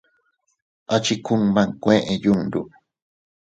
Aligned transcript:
A 0.93 0.95
chi 1.03 1.15
kuma 1.25 1.61
nkuee 1.69 2.11
yundu. 2.23 2.61